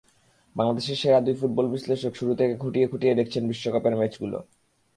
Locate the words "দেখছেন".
3.19-3.43